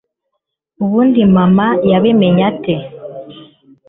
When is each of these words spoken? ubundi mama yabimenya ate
ubundi 0.83 1.21
mama 1.35 1.67
yabimenya 1.91 2.43
ate 2.51 2.75